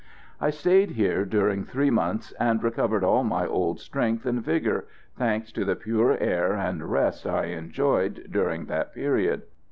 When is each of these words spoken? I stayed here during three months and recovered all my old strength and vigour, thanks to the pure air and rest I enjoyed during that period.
I 0.39 0.49
stayed 0.49 0.89
here 0.89 1.25
during 1.25 1.63
three 1.63 1.91
months 1.91 2.31
and 2.39 2.63
recovered 2.63 3.03
all 3.03 3.23
my 3.23 3.45
old 3.45 3.79
strength 3.79 4.25
and 4.25 4.41
vigour, 4.41 4.85
thanks 5.15 5.51
to 5.51 5.63
the 5.63 5.75
pure 5.75 6.17
air 6.19 6.53
and 6.55 6.89
rest 6.89 7.27
I 7.27 7.49
enjoyed 7.53 8.27
during 8.31 8.65
that 8.65 8.95
period. 8.95 9.43